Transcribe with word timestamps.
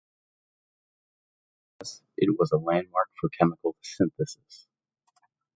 Nevertheless, 1.77 2.01
it 2.17 2.35
was 2.39 2.51
a 2.51 2.57
landmark 2.57 3.09
for 3.21 3.29
chemical 3.37 3.75
synthesis. 3.83 4.67